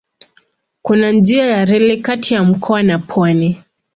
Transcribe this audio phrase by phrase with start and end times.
[0.81, 3.63] Kuna njia ya reli kati ya mkoa na pwani.